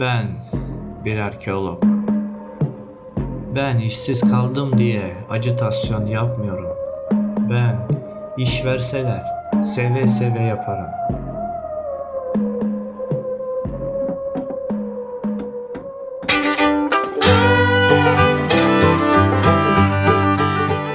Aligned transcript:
Ben 0.00 0.28
bir 1.04 1.18
arkeolog. 1.18 1.82
Ben 3.56 3.78
işsiz 3.78 4.20
kaldım 4.20 4.78
diye 4.78 5.16
acitasyon 5.30 6.06
yapmıyorum. 6.06 6.76
Ben 7.50 7.88
iş 8.38 8.64
verseler 8.64 9.22
seve 9.62 10.06
seve 10.06 10.42
yaparım. 10.42 10.86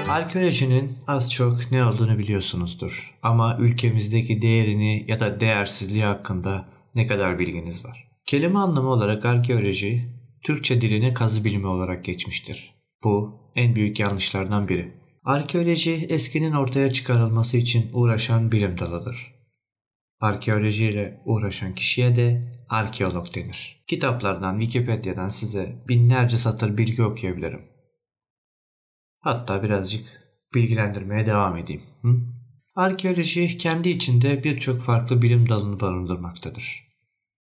Arkeolojinin 0.09 0.97
az 1.07 1.31
çok 1.31 1.71
ne 1.71 1.85
olduğunu 1.85 2.17
biliyorsunuzdur. 2.17 3.15
Ama 3.23 3.57
ülkemizdeki 3.59 4.41
değerini 4.41 5.05
ya 5.07 5.19
da 5.19 5.39
değersizliği 5.39 6.03
hakkında 6.05 6.65
ne 6.95 7.07
kadar 7.07 7.39
bilginiz 7.39 7.85
var? 7.85 8.08
Kelime 8.29 8.59
anlamı 8.59 8.89
olarak 8.89 9.25
arkeoloji, 9.25 10.05
Türkçe 10.43 10.81
diline 10.81 11.13
kazı 11.13 11.45
bilimi 11.45 11.67
olarak 11.67 12.05
geçmiştir. 12.05 12.73
Bu 13.03 13.41
en 13.55 13.75
büyük 13.75 13.99
yanlışlardan 13.99 14.67
biri. 14.67 14.93
Arkeoloji 15.23 15.91
eskinin 15.93 16.51
ortaya 16.51 16.91
çıkarılması 16.91 17.57
için 17.57 17.89
uğraşan 17.93 18.51
bilim 18.51 18.77
dalıdır. 18.77 19.35
Arkeolojiyle 20.19 21.21
uğraşan 21.25 21.75
kişiye 21.75 22.15
de 22.15 22.51
arkeolog 22.69 23.35
denir. 23.35 23.83
Kitaplardan, 23.87 24.59
Wikipedia'dan 24.59 25.29
size 25.29 25.83
binlerce 25.87 26.37
satır 26.37 26.77
bilgi 26.77 27.03
okuyabilirim. 27.03 27.61
Hatta 29.19 29.63
birazcık 29.63 30.05
bilgilendirmeye 30.55 31.25
devam 31.25 31.57
edeyim. 31.57 31.83
Hı? 32.01 32.15
Arkeoloji 32.75 33.57
kendi 33.57 33.89
içinde 33.89 34.43
birçok 34.43 34.81
farklı 34.81 35.21
bilim 35.21 35.49
dalını 35.49 35.79
barındırmaktadır. 35.79 36.88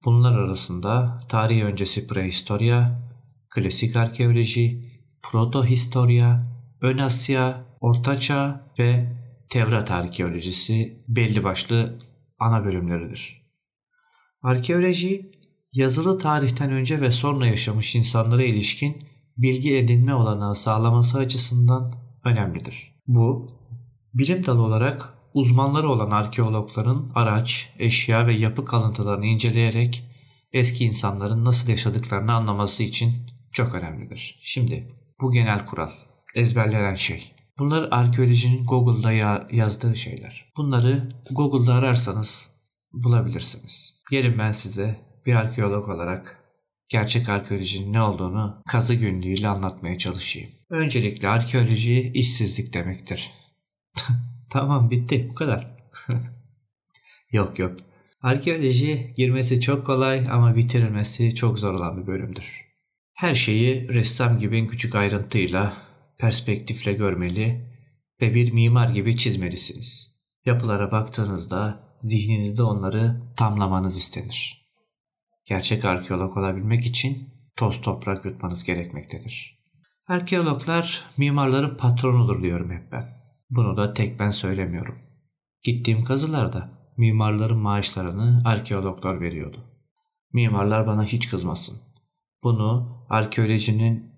Bunlar 0.04 0.38
arasında 0.38 1.20
tarih 1.28 1.62
öncesi 1.62 2.06
prehistorya, 2.06 3.02
klasik 3.50 3.96
arkeoloji, 3.96 4.82
protohistorya, 5.22 6.46
ön 6.80 6.98
Asya, 6.98 7.64
Ortaçağ 7.80 8.72
ve 8.78 9.16
Tevrat 9.48 9.90
arkeolojisi 9.90 11.04
belli 11.08 11.44
başlı 11.44 11.98
ana 12.38 12.64
bölümleridir. 12.64 13.42
Arkeoloji, 14.42 15.32
yazılı 15.72 16.18
tarihten 16.18 16.72
önce 16.72 17.00
ve 17.00 17.10
sonra 17.10 17.46
yaşamış 17.46 17.94
insanlara 17.94 18.42
ilişkin 18.42 19.08
bilgi 19.36 19.76
edinme 19.76 20.14
olanağı 20.14 20.54
sağlaması 20.54 21.18
açısından 21.18 21.92
önemlidir. 22.24 22.94
Bu, 23.06 23.50
bilim 24.14 24.46
dalı 24.46 24.62
olarak 24.62 25.14
uzmanları 25.34 25.88
olan 25.88 26.10
arkeologların 26.10 27.10
araç, 27.14 27.72
eşya 27.78 28.26
ve 28.26 28.34
yapı 28.34 28.64
kalıntılarını 28.64 29.26
inceleyerek 29.26 30.04
eski 30.52 30.84
insanların 30.84 31.44
nasıl 31.44 31.68
yaşadıklarını 31.68 32.32
anlaması 32.32 32.82
için 32.82 33.12
çok 33.52 33.74
önemlidir. 33.74 34.38
Şimdi 34.42 34.92
bu 35.20 35.32
genel 35.32 35.66
kural, 35.66 35.90
ezberlenen 36.34 36.94
şey. 36.94 37.32
Bunlar 37.58 37.88
arkeolojinin 37.90 38.66
Google'da 38.66 39.12
ya 39.12 39.48
yazdığı 39.52 39.96
şeyler. 39.96 40.52
Bunları 40.56 41.12
Google'da 41.30 41.74
ararsanız 41.74 42.50
bulabilirsiniz. 42.92 44.02
Gelin 44.10 44.38
ben 44.38 44.52
size 44.52 44.96
bir 45.26 45.34
arkeolog 45.34 45.88
olarak 45.88 46.38
gerçek 46.88 47.28
arkeolojinin 47.28 47.92
ne 47.92 48.02
olduğunu 48.02 48.62
kazı 48.68 48.94
günlüğüyle 48.94 49.48
anlatmaya 49.48 49.98
çalışayım. 49.98 50.50
Öncelikle 50.70 51.28
arkeoloji 51.28 52.12
işsizlik 52.14 52.74
demektir. 52.74 53.30
tamam 54.50 54.90
bitti 54.90 55.28
bu 55.30 55.34
kadar. 55.34 55.76
yok 57.32 57.58
yok. 57.58 57.76
Arkeoloji 58.22 59.14
girmesi 59.16 59.60
çok 59.60 59.86
kolay 59.86 60.26
ama 60.30 60.56
bitirilmesi 60.56 61.34
çok 61.34 61.58
zor 61.58 61.74
olan 61.74 62.02
bir 62.02 62.06
bölümdür. 62.06 62.70
Her 63.14 63.34
şeyi 63.34 63.88
ressam 63.88 64.38
gibi 64.38 64.56
en 64.56 64.66
küçük 64.66 64.94
ayrıntıyla, 64.94 65.72
perspektifle 66.18 66.92
görmeli 66.92 67.70
ve 68.20 68.34
bir 68.34 68.52
mimar 68.52 68.88
gibi 68.88 69.16
çizmelisiniz. 69.16 70.20
Yapılara 70.46 70.92
baktığınızda 70.92 71.90
zihninizde 72.02 72.62
onları 72.62 73.22
tamlamanız 73.36 73.96
istenir. 73.96 74.70
Gerçek 75.44 75.84
arkeolog 75.84 76.36
olabilmek 76.36 76.86
için 76.86 77.28
toz 77.56 77.80
toprak 77.80 78.24
yutmanız 78.24 78.64
gerekmektedir. 78.64 79.60
Arkeologlar 80.08 81.04
mimarların 81.16 81.76
patronudur 81.76 82.42
diyorum 82.42 82.70
hep 82.70 82.92
ben. 82.92 83.19
Bunu 83.50 83.76
da 83.76 83.94
tek 83.94 84.18
ben 84.18 84.30
söylemiyorum. 84.30 84.98
Gittiğim 85.62 86.04
kazılarda 86.04 86.70
mimarların 86.96 87.58
maaşlarını 87.58 88.42
arkeologlar 88.44 89.20
veriyordu. 89.20 89.58
Mimarlar 90.32 90.86
bana 90.86 91.04
hiç 91.04 91.28
kızmasın. 91.28 91.78
Bunu 92.42 92.98
arkeolojinin 93.08 94.12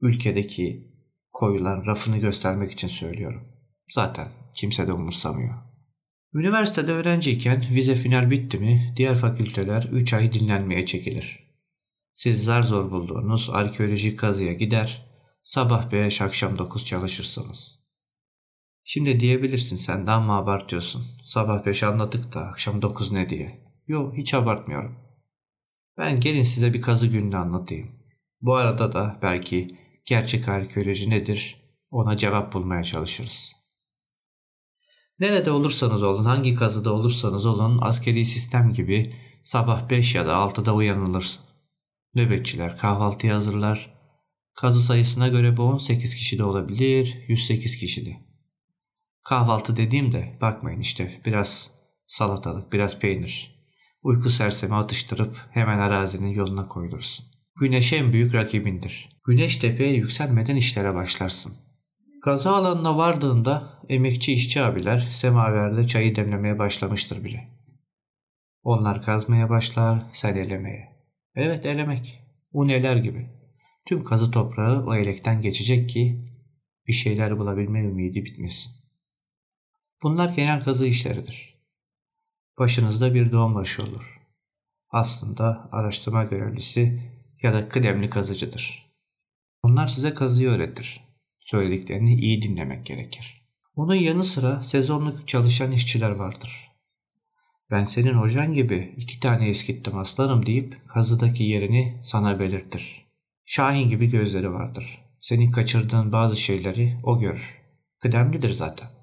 ülkedeki 0.00 0.88
koyulan 1.32 1.86
rafını 1.86 2.18
göstermek 2.18 2.72
için 2.72 2.88
söylüyorum. 2.88 3.42
Zaten 3.88 4.28
kimse 4.54 4.86
de 4.86 4.92
umursamıyor. 4.92 5.54
Üniversitede 6.34 6.92
öğrenciyken 6.92 7.64
vize 7.70 7.94
final 7.94 8.30
bitti 8.30 8.58
mi 8.58 8.94
diğer 8.96 9.14
fakülteler 9.16 9.88
3 9.92 10.12
ay 10.12 10.32
dinlenmeye 10.32 10.86
çekilir. 10.86 11.48
Siz 12.14 12.44
zar 12.44 12.62
zor 12.62 12.90
bulduğunuz 12.90 13.50
arkeoloji 13.52 14.16
kazıya 14.16 14.52
gider, 14.52 15.06
sabah 15.42 15.92
5 15.92 16.20
akşam 16.20 16.58
9 16.58 16.86
çalışırsınız. 16.86 17.77
Şimdi 18.90 19.20
diyebilirsin 19.20 19.76
sen 19.76 20.06
de 20.06 20.10
ama 20.10 20.38
abartıyorsun. 20.38 21.06
Sabah 21.24 21.66
5 21.66 21.82
anladık 21.82 22.34
da 22.34 22.40
akşam 22.40 22.82
9 22.82 23.12
ne 23.12 23.30
diye. 23.30 23.58
Yok 23.86 24.16
hiç 24.16 24.34
abartmıyorum. 24.34 24.98
Ben 25.98 26.20
gelin 26.20 26.42
size 26.42 26.74
bir 26.74 26.82
kazı 26.82 27.06
gününü 27.06 27.36
anlatayım. 27.36 27.88
Bu 28.40 28.54
arada 28.54 28.92
da 28.92 29.18
belki 29.22 29.78
gerçek 30.06 30.48
arkeoloji 30.48 31.10
nedir 31.10 31.56
ona 31.90 32.16
cevap 32.16 32.52
bulmaya 32.52 32.84
çalışırız. 32.84 33.52
Nerede 35.18 35.50
olursanız 35.50 36.02
olun, 36.02 36.24
hangi 36.24 36.54
kazıda 36.54 36.92
olursanız 36.92 37.46
olun 37.46 37.78
askeri 37.82 38.24
sistem 38.24 38.72
gibi 38.72 39.14
sabah 39.42 39.90
5 39.90 40.14
ya 40.14 40.26
da 40.26 40.32
6'da 40.32 40.74
uyanılır. 40.74 41.38
Nöbetçiler 42.14 42.76
kahvaltı 42.76 43.32
hazırlar. 43.32 43.94
Kazı 44.54 44.82
sayısına 44.82 45.28
göre 45.28 45.56
bu 45.56 45.62
18 45.62 46.14
kişi 46.14 46.38
de 46.38 46.44
olabilir, 46.44 47.24
108 47.28 47.76
kişi 47.76 48.06
de. 48.06 48.27
Kahvaltı 49.28 49.76
dediğimde 49.76 50.38
bakmayın 50.40 50.80
işte 50.80 51.20
biraz 51.26 51.70
salatalık, 52.06 52.72
biraz 52.72 52.98
peynir. 52.98 53.64
Uyku 54.02 54.30
sersemi 54.30 54.74
atıştırıp 54.74 55.36
hemen 55.50 55.78
arazinin 55.78 56.30
yoluna 56.30 56.68
koyulursun. 56.68 57.26
Güneş 57.60 57.92
en 57.92 58.12
büyük 58.12 58.34
rakibindir. 58.34 59.08
Güneş 59.26 59.56
tepeye 59.56 59.92
yükselmeden 59.94 60.56
işlere 60.56 60.94
başlarsın. 60.94 61.52
Kaza 62.24 62.54
alanına 62.54 62.96
vardığında 62.96 63.82
emekçi 63.88 64.32
işçi 64.32 64.62
abiler 64.62 64.98
semaverde 64.98 65.86
çayı 65.86 66.16
demlemeye 66.16 66.58
başlamıştır 66.58 67.24
bile. 67.24 67.48
Onlar 68.62 69.02
kazmaya 69.02 69.50
başlar, 69.50 70.02
sen 70.12 70.36
elemeye. 70.36 70.88
Evet 71.34 71.66
elemek. 71.66 72.20
Un 72.52 72.68
eler 72.68 72.96
gibi. 72.96 73.30
Tüm 73.86 74.04
kazı 74.04 74.30
toprağı 74.30 74.86
o 74.86 74.94
elekten 74.94 75.40
geçecek 75.40 75.90
ki 75.90 76.32
bir 76.86 76.92
şeyler 76.92 77.38
bulabilme 77.38 77.84
ümidi 77.84 78.24
bitmesin. 78.24 78.77
Bunlar 80.02 80.28
genel 80.28 80.64
kazı 80.64 80.86
işleridir. 80.86 81.54
Başınızda 82.58 83.14
bir 83.14 83.32
doğum 83.32 83.54
başı 83.54 83.82
olur. 83.82 84.20
Aslında 84.90 85.68
araştırma 85.72 86.24
görevlisi 86.24 87.02
ya 87.42 87.52
da 87.52 87.68
kıdemli 87.68 88.10
kazıcıdır. 88.10 88.92
Onlar 89.62 89.86
size 89.86 90.14
kazıyı 90.14 90.48
öğretir. 90.48 91.00
Söylediklerini 91.40 92.14
iyi 92.14 92.42
dinlemek 92.42 92.86
gerekir. 92.86 93.42
Onun 93.74 93.94
yanı 93.94 94.24
sıra 94.24 94.62
sezonluk 94.62 95.28
çalışan 95.28 95.72
işçiler 95.72 96.10
vardır. 96.10 96.70
Ben 97.70 97.84
senin 97.84 98.14
hocan 98.14 98.54
gibi 98.54 98.94
iki 98.96 99.20
tane 99.20 99.48
eskittim 99.48 99.98
aslanım 99.98 100.46
deyip 100.46 100.88
kazıdaki 100.88 101.44
yerini 101.44 102.00
sana 102.04 102.40
belirtir. 102.40 103.06
Şahin 103.44 103.88
gibi 103.88 104.10
gözleri 104.10 104.52
vardır. 104.52 105.04
Senin 105.20 105.50
kaçırdığın 105.50 106.12
bazı 106.12 106.36
şeyleri 106.36 107.00
o 107.02 107.20
görür. 107.20 107.62
Kıdemlidir 108.00 108.52
zaten. 108.52 108.97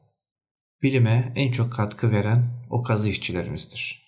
Bilime 0.83 1.33
en 1.35 1.51
çok 1.51 1.73
katkı 1.73 2.11
veren 2.11 2.67
o 2.69 2.83
kazı 2.83 3.09
işçilerimizdir. 3.09 4.05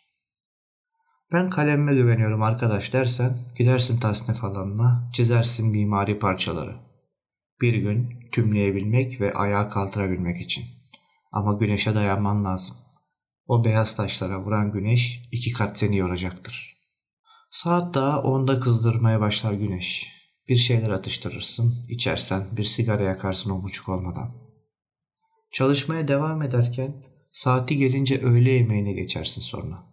Ben 1.34 1.50
kalemme 1.50 1.94
güveniyorum 1.94 2.44
arkadaş 2.44 2.94
dersen 2.94 3.38
gidersin 3.58 4.00
tasnif 4.00 4.44
alanına 4.44 5.10
çizersin 5.14 5.68
mimari 5.70 6.20
parçaları. 6.20 6.76
Bir 7.62 7.74
gün 7.74 8.30
tümleyebilmek 8.32 9.22
ve 9.22 9.34
ayağa 9.34 9.70
kaldırabilmek 9.70 10.42
için. 10.42 10.66
Ama 11.32 11.54
güneşe 11.54 11.96
dayanman 11.96 12.46
lazım. 12.46 12.76
O 13.48 13.66
beyaz 13.66 13.96
taşlara 13.96 14.42
vuran 14.42 14.72
güneş 14.72 15.30
iki 15.32 15.54
kat 15.54 15.80
seni 15.80 15.98
yoracaktır. 15.98 16.78
Saat 17.52 17.94
daha 17.94 18.24
onda 18.24 18.60
kızdırmaya 18.60 19.22
başlar 19.22 19.54
güneş. 19.54 20.18
Bir 20.50 20.56
şeyler 20.56 20.90
atıştırırsın, 20.90 21.86
içersen 21.90 22.58
bir 22.58 22.64
sigara 22.64 23.04
yakarsın 23.04 23.50
o 23.50 23.64
buçuk 23.64 23.90
olmadan. 23.90 24.47
Çalışmaya 25.52 26.08
devam 26.08 26.42
ederken 26.42 27.04
saati 27.32 27.78
gelince 27.78 28.22
öğle 28.22 28.52
yemeğine 28.52 28.94
geçersin 28.94 29.42
sonra. 29.42 29.84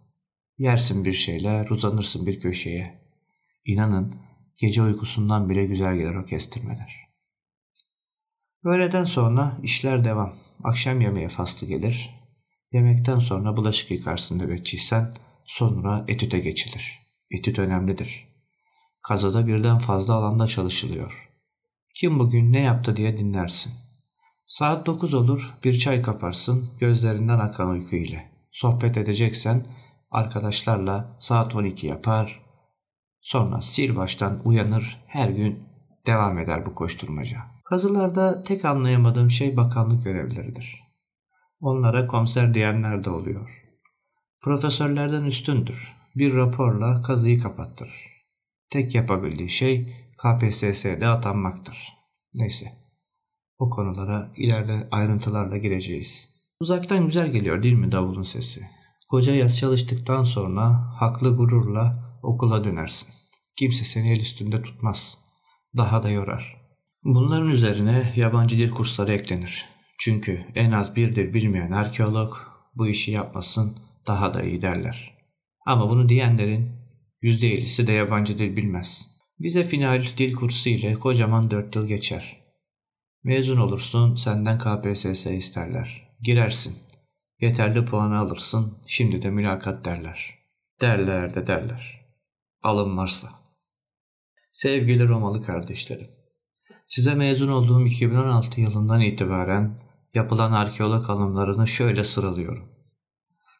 Yersin 0.57 1.05
bir 1.05 1.13
şeyler, 1.13 1.69
uzanırsın 1.69 2.25
bir 2.25 2.39
köşeye. 2.39 3.01
İnanın 3.65 4.15
gece 4.57 4.81
uykusundan 4.81 5.49
bile 5.49 5.65
güzel 5.65 5.95
gelir 5.95 6.15
o 6.15 6.25
kestirmeler. 6.25 7.05
Öğleden 8.63 9.03
sonra 9.03 9.57
işler 9.63 10.03
devam. 10.03 10.33
Akşam 10.63 11.01
yemeğe 11.01 11.29
faslı 11.29 11.67
gelir. 11.67 12.09
Yemekten 12.71 13.19
sonra 13.19 13.57
bulaşık 13.57 13.91
yıkarsın 13.91 14.39
nöbetçiysen 14.39 15.17
sonra 15.45 16.05
etüte 16.07 16.39
geçilir. 16.39 16.99
Etüt 17.31 17.59
önemlidir. 17.59 18.27
Kazada 19.01 19.47
birden 19.47 19.77
fazla 19.77 20.13
alanda 20.13 20.47
çalışılıyor. 20.47 21.29
Kim 21.95 22.19
bugün 22.19 22.53
ne 22.53 22.59
yaptı 22.59 22.97
diye 22.97 23.17
dinlersin. 23.17 23.73
Saat 24.47 24.85
9 24.85 25.13
olur 25.13 25.53
bir 25.63 25.79
çay 25.79 26.01
kaparsın 26.01 26.69
gözlerinden 26.79 27.39
akan 27.39 27.69
uyku 27.69 27.95
ile. 27.95 28.31
Sohbet 28.51 28.97
edeceksen 28.97 29.65
arkadaşlarla 30.11 31.15
saat 31.19 31.55
12 31.55 31.87
yapar. 31.87 32.41
Sonra 33.21 33.61
sil 33.71 33.91
baştan 33.95 34.41
uyanır 34.45 35.03
her 35.07 35.29
gün 35.29 35.63
devam 36.05 36.39
eder 36.39 36.65
bu 36.65 36.75
koşturmaca. 36.75 37.37
Kazılarda 37.69 38.43
tek 38.43 38.65
anlayamadığım 38.65 39.31
şey 39.31 39.57
bakanlık 39.57 40.03
görevleridir. 40.03 40.83
Onlara 41.59 42.07
komiser 42.07 42.53
diyenler 42.53 43.03
de 43.03 43.09
oluyor. 43.09 43.63
Profesörlerden 44.41 45.23
üstündür. 45.23 45.95
Bir 46.15 46.35
raporla 46.35 47.01
kazıyı 47.01 47.41
kapattırır. 47.41 48.25
Tek 48.69 48.95
yapabildiği 48.95 49.49
şey 49.49 49.95
KPSS'de 50.17 51.07
atanmaktır. 51.07 51.93
Neyse. 52.35 52.84
O 53.59 53.69
konulara 53.69 54.31
ileride 54.37 54.87
ayrıntılarla 54.91 55.57
gireceğiz. 55.57 56.29
Uzaktan 56.59 57.05
güzel 57.05 57.31
geliyor 57.31 57.63
değil 57.63 57.73
mi 57.73 57.91
davulun 57.91 58.23
sesi? 58.23 58.61
Koca 59.09 59.35
yaz 59.35 59.57
çalıştıktan 59.57 60.23
sonra 60.23 60.91
haklı 60.99 61.35
gururla 61.35 62.17
okula 62.23 62.63
dönersin. 62.63 63.09
Kimse 63.55 63.85
seni 63.85 64.11
el 64.11 64.19
üstünde 64.21 64.61
tutmaz. 64.61 65.17
Daha 65.77 66.03
da 66.03 66.09
yorar. 66.09 66.57
Bunların 67.03 67.49
üzerine 67.49 68.13
yabancı 68.15 68.57
dil 68.57 68.71
kursları 68.71 69.13
eklenir. 69.13 69.65
Çünkü 69.99 70.39
en 70.55 70.71
az 70.71 70.95
bir 70.95 71.15
dil 71.15 71.33
bilmeyen 71.33 71.71
arkeolog 71.71 72.37
bu 72.75 72.87
işi 72.87 73.11
yapmasın 73.11 73.77
daha 74.07 74.33
da 74.33 74.43
iyi 74.43 74.61
derler. 74.61 75.15
Ama 75.65 75.89
bunu 75.89 76.09
diyenlerin 76.09 76.71
%50'si 77.23 77.87
de 77.87 77.91
yabancı 77.91 78.37
dil 78.37 78.57
bilmez. 78.57 79.07
Vize 79.39 79.63
final 79.63 80.05
dil 80.17 80.33
kursu 80.33 80.69
ile 80.69 80.93
kocaman 80.93 81.51
4 81.51 81.75
yıl 81.75 81.87
geçer. 81.87 82.44
Mezun 83.25 83.57
olursun 83.57 84.15
senden 84.15 84.57
KPSS 84.57 85.25
isterler. 85.25 86.15
Girersin. 86.21 86.75
Yeterli 87.41 87.85
puanı 87.85 88.19
alırsın 88.19 88.77
şimdi 88.87 89.21
de 89.21 89.29
mülakat 89.29 89.85
derler. 89.85 90.35
Derler 90.81 91.35
de 91.35 91.47
derler. 91.47 92.05
Alım 92.63 92.97
varsa. 92.97 93.29
Sevgili 94.51 95.07
Romalı 95.07 95.43
kardeşlerim. 95.43 96.07
Size 96.87 97.15
mezun 97.15 97.47
olduğum 97.47 97.85
2016 97.85 98.61
yılından 98.61 99.01
itibaren 99.01 99.79
yapılan 100.13 100.51
arkeolog 100.51 101.09
alımlarını 101.09 101.67
şöyle 101.67 102.03
sıralıyorum. 102.03 102.69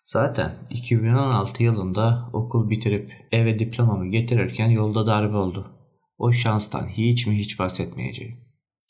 Zaten 0.03 0.56
2016 0.69 1.63
yılında 1.63 2.29
okul 2.33 2.69
bitirip 2.69 3.27
eve 3.31 3.59
diplomamı 3.59 4.07
getirirken 4.07 4.69
yolda 4.69 5.07
darbe 5.07 5.38
oldu. 5.38 5.71
O 6.17 6.31
şanstan 6.31 6.88
hiç 6.88 7.27
mi 7.27 7.38
hiç 7.39 7.59
bahsetmeyeceğim. 7.59 8.44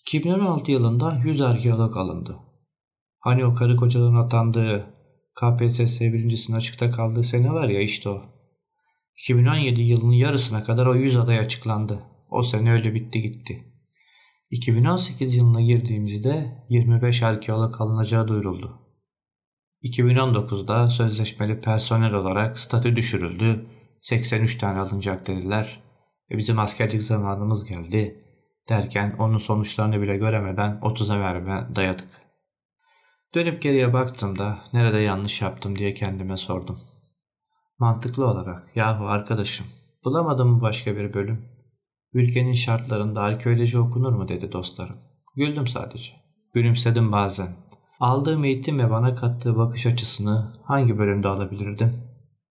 2016 0.08 0.72
yılında 0.72 1.22
100 1.26 1.42
arkeolog 1.42 1.98
alındı. 1.98 2.40
Hani 3.20 3.46
o 3.46 3.54
karı 3.54 3.76
kocaların 3.76 4.16
atandığı 4.16 4.86
KPSS 5.36 6.02
birincisinin 6.02 6.58
açıkta 6.58 6.92
kaldığı 6.92 7.24
sene 7.24 7.52
var 7.52 7.70
ya 7.70 7.82
işte 7.82 8.10
o. 8.10 8.22
2017 9.18 9.82
yılının 9.82 10.12
yarısına 10.12 10.64
kadar 10.64 10.86
o 10.86 10.96
100 10.96 11.18
aday 11.18 11.40
açıklandı. 11.40 12.04
O 12.30 12.44
sene 12.44 12.72
öyle 12.72 12.94
bitti 12.94 13.22
gitti. 13.22 13.74
2018 14.50 15.36
yılına 15.36 15.62
girdiğimizde 15.62 16.66
25 16.70 17.24
arkeolog 17.24 17.82
alınacağı 17.82 18.28
duyuruldu. 18.28 18.80
2019'da 19.84 20.90
sözleşmeli 20.90 21.62
personel 21.62 22.14
olarak 22.14 22.60
statü 22.60 22.96
düşürüldü. 22.96 23.66
83 24.02 24.58
tane 24.58 24.80
alınacak 24.80 25.28
dediler. 25.28 25.84
Ve 26.32 26.38
bizim 26.38 26.60
askerlik 26.60 27.04
zamanımız 27.04 27.70
geldi. 27.70 28.25
Derken 28.70 29.16
onun 29.20 29.38
sonuçlarını 29.38 30.02
bile 30.02 30.18
göremeden 30.18 30.80
30'a 30.82 31.20
verme 31.20 31.68
dayadık. 31.76 32.10
Dönüp 33.36 33.62
geriye 33.62 33.94
baktığımda 33.94 34.58
nerede 34.74 35.00
yanlış 35.00 35.42
yaptım 35.42 35.76
diye 35.76 35.94
kendime 35.94 36.38
sordum. 36.38 36.80
Mantıklı 37.80 38.28
olarak 38.28 38.76
yahu 38.76 39.06
arkadaşım 39.06 39.66
bulamadın 40.06 40.48
mı 40.48 40.62
başka 40.62 40.96
bir 40.96 41.14
bölüm? 41.14 41.46
Ülkenin 42.14 42.54
şartlarında 42.54 43.22
arkeoloji 43.22 43.80
okunur 43.80 44.14
mu 44.14 44.28
dedi 44.28 44.52
dostlarım. 44.52 44.96
Güldüm 45.36 45.68
sadece. 45.68 46.14
Gülümsedim 46.54 47.12
bazen. 47.12 47.50
Aldığım 48.00 48.44
eğitim 48.44 48.80
ve 48.80 48.90
bana 48.90 49.16
kattığı 49.16 49.58
bakış 49.58 49.86
açısını 49.86 50.54
hangi 50.64 50.98
bölümde 50.98 51.28
alabilirdim? 51.28 51.94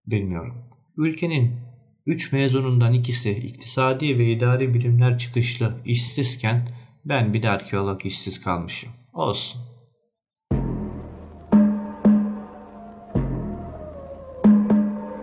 Bilmiyorum. 0.07 0.55
Ülkenin 0.97 1.61
3 2.07 2.33
mezunundan 2.33 2.93
ikisi 2.93 3.31
iktisadi 3.31 4.19
ve 4.19 4.25
idari 4.25 4.75
bilimler 4.75 5.19
çıkışlı 5.19 5.75
işsizken 5.85 6.69
ben 7.05 7.35
bir 7.35 7.43
de 7.43 7.51
arkeolog 7.51 8.07
işsiz 8.07 8.41
kalmışım. 8.45 8.91
Olsun. 9.13 9.61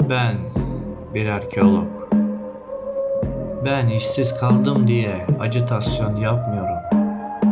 Ben 0.09 0.37
bir 1.13 1.25
arkeolog. 1.25 2.11
Ben 3.65 3.87
işsiz 3.87 4.39
kaldım 4.39 4.87
diye 4.87 5.27
acitasyon 5.39 6.15
yapmıyorum. 6.15 6.77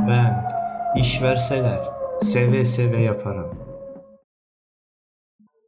Ben 0.08 0.52
iş 1.02 1.22
verseler 1.22 1.80
seve 2.22 2.66
seve 2.66 3.02
yaparım. 3.02 3.59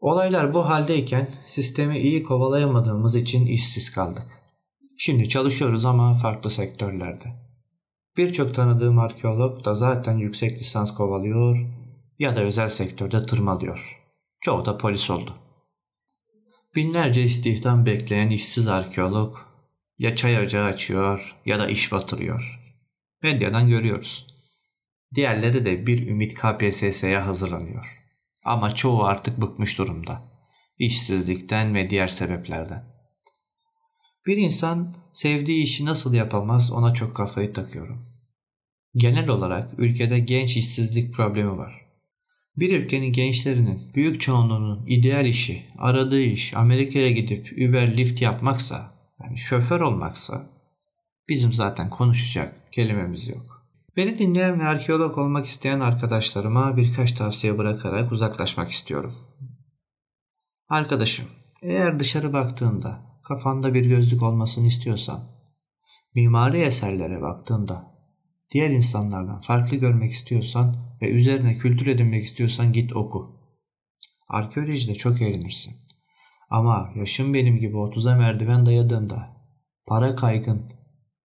Olaylar 0.01 0.53
bu 0.53 0.69
haldeyken 0.69 1.29
sistemi 1.45 1.99
iyi 1.99 2.23
kovalayamadığımız 2.23 3.15
için 3.15 3.45
işsiz 3.45 3.91
kaldık. 3.91 4.25
Şimdi 4.97 5.29
çalışıyoruz 5.29 5.85
ama 5.85 6.13
farklı 6.13 6.49
sektörlerde. 6.49 7.25
Birçok 8.17 8.53
tanıdığım 8.53 8.99
arkeolog 8.99 9.65
da 9.65 9.75
zaten 9.75 10.17
yüksek 10.17 10.59
lisans 10.59 10.93
kovalıyor 10.93 11.65
ya 12.19 12.35
da 12.35 12.41
özel 12.41 12.69
sektörde 12.69 13.25
tırmalıyor. 13.25 13.99
Çoğu 14.41 14.65
da 14.65 14.77
polis 14.77 15.09
oldu. 15.09 15.33
Binlerce 16.75 17.23
istihdam 17.23 17.85
bekleyen 17.85 18.29
işsiz 18.29 18.67
arkeolog 18.67 19.37
ya 19.97 20.15
çay 20.15 20.45
ocağı 20.45 20.65
açıyor 20.65 21.35
ya 21.45 21.59
da 21.59 21.67
iş 21.67 21.91
batırıyor. 21.91 22.59
Medyadan 23.23 23.69
görüyoruz. 23.69 24.27
Diğerleri 25.15 25.65
de 25.65 25.87
bir 25.87 26.07
ümit 26.07 26.33
KPSS'ye 26.35 27.19
hazırlanıyor. 27.19 28.00
Ama 28.45 28.75
çoğu 28.75 29.03
artık 29.03 29.41
bıkmış 29.41 29.77
durumda. 29.77 30.21
İşsizlikten 30.77 31.75
ve 31.75 31.89
diğer 31.89 32.07
sebeplerden. 32.07 32.83
Bir 34.27 34.37
insan 34.37 34.95
sevdiği 35.13 35.63
işi 35.63 35.85
nasıl 35.85 36.13
yapamaz 36.13 36.71
ona 36.71 36.93
çok 36.93 37.15
kafayı 37.15 37.53
takıyorum. 37.53 38.05
Genel 38.95 39.29
olarak 39.29 39.73
ülkede 39.77 40.19
genç 40.19 40.57
işsizlik 40.57 41.13
problemi 41.13 41.57
var. 41.57 41.81
Bir 42.57 42.79
ülkenin 42.79 43.11
gençlerinin 43.11 43.93
büyük 43.95 44.21
çoğunluğunun 44.21 44.85
ideal 44.87 45.25
işi, 45.25 45.65
aradığı 45.77 46.21
iş 46.21 46.53
Amerika'ya 46.53 47.11
gidip 47.11 47.53
Uber 47.57 47.97
Lyft 47.97 48.21
yapmaksa, 48.21 48.91
yani 49.23 49.37
şoför 49.37 49.81
olmaksa 49.81 50.49
bizim 51.29 51.53
zaten 51.53 51.89
konuşacak 51.89 52.71
kelimemiz 52.71 53.27
yok. 53.27 53.60
Beni 53.97 54.19
dinleyen 54.19 54.59
ve 54.59 54.63
arkeolog 54.63 55.17
olmak 55.17 55.45
isteyen 55.45 55.79
arkadaşlarıma 55.79 56.77
birkaç 56.77 57.11
tavsiye 57.11 57.57
bırakarak 57.57 58.11
uzaklaşmak 58.11 58.71
istiyorum. 58.71 59.15
Arkadaşım, 60.69 61.25
eğer 61.61 61.99
dışarı 61.99 62.33
baktığında 62.33 63.19
kafanda 63.23 63.73
bir 63.73 63.85
gözlük 63.85 64.23
olmasını 64.23 64.67
istiyorsan, 64.67 65.31
mimari 66.15 66.59
eserlere 66.61 67.21
baktığında 67.21 67.91
diğer 68.51 68.69
insanlardan 68.69 69.39
farklı 69.39 69.77
görmek 69.77 70.11
istiyorsan 70.11 70.75
ve 71.01 71.09
üzerine 71.09 71.57
kültür 71.57 71.87
edinmek 71.87 72.23
istiyorsan 72.23 72.73
git 72.73 72.95
oku. 72.95 73.41
Arkeolojide 74.29 74.95
çok 74.95 75.21
eğlenirsin. 75.21 75.75
Ama 76.49 76.91
yaşım 76.95 77.33
benim 77.33 77.57
gibi 77.57 77.75
30'a 77.75 78.15
merdiven 78.15 78.65
dayadığında 78.65 79.37
para 79.87 80.15
kaygın 80.15 80.73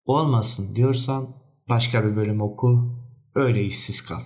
olmasın 0.04 0.76
diyorsan 0.76 1.45
başka 1.68 2.04
bir 2.04 2.16
bölüm 2.16 2.40
oku, 2.40 2.99
öyle 3.35 3.64
işsiz 3.64 4.00
kal. 4.00 4.20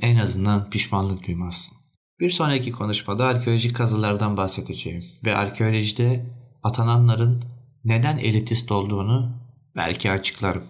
En 0.00 0.16
azından 0.16 0.70
pişmanlık 0.70 1.26
duymazsın. 1.26 1.78
Bir 2.20 2.30
sonraki 2.30 2.72
konuşmada 2.72 3.26
arkeolojik 3.26 3.76
kazılardan 3.76 4.36
bahsedeceğim 4.36 5.04
ve 5.24 5.36
arkeolojide 5.36 6.26
atananların 6.62 7.44
neden 7.84 8.18
elitist 8.18 8.72
olduğunu 8.72 9.36
belki 9.76 10.10
açıklarım. 10.10 10.64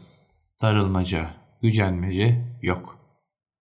Darılmaca, 0.62 1.30
gücenmece 1.62 2.44
yok. 2.62 2.99